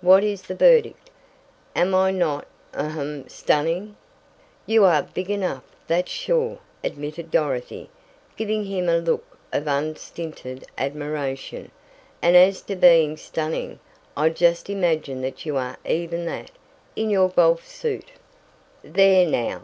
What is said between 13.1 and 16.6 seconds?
stunning I just imagine that you are even that